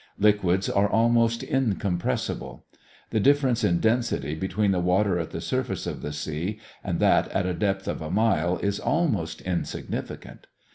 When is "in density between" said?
3.63-4.71